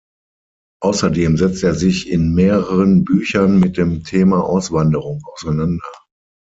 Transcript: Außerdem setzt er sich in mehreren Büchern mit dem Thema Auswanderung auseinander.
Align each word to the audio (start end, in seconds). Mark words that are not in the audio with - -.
Außerdem 0.81 1.37
setzt 1.37 1.61
er 1.63 1.75
sich 1.75 2.09
in 2.09 2.33
mehreren 2.33 3.05
Büchern 3.05 3.59
mit 3.59 3.77
dem 3.77 4.03
Thema 4.03 4.43
Auswanderung 4.43 5.21
auseinander. 5.31 5.85